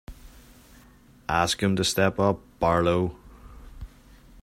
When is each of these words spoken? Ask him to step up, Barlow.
Ask 1.29 1.61
him 1.61 1.75
to 1.75 1.83
step 1.83 2.19
up, 2.19 2.39
Barlow. 2.59 3.15